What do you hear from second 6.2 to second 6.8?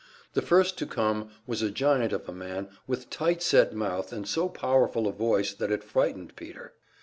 Peter.